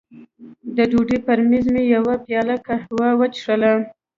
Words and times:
د 0.75 0.77
ډوډۍ 0.91 1.17
پر 1.27 1.39
مېز 1.49 1.65
مې 1.73 1.83
یوه 1.95 2.15
پیاله 2.25 2.55
قهوه 2.65 3.09
وڅښله. 3.19 3.71